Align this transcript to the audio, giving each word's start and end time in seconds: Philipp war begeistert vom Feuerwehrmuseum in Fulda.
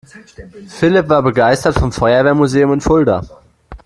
Philipp 0.67 1.09
war 1.09 1.21
begeistert 1.21 1.75
vom 1.77 1.91
Feuerwehrmuseum 1.91 2.73
in 2.73 2.81
Fulda. 2.81 3.21